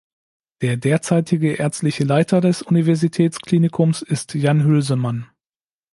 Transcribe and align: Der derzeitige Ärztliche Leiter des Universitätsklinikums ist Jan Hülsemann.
Der 0.61 0.77
derzeitige 0.77 1.53
Ärztliche 1.57 2.03
Leiter 2.03 2.41
des 2.41 2.63
Universitätsklinikums 2.63 4.01
ist 4.01 4.33
Jan 4.33 4.63
Hülsemann. 4.63 5.27